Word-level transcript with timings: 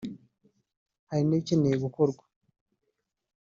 hari 1.09 1.23
n'ibikeneye 1.25 1.75
gukorwa 1.83 2.23